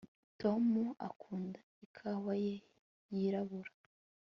tom 0.41 0.65
akunda 1.09 1.59
ikawa 1.85 2.33
ye 2.45 2.55
yirabura 3.15 3.71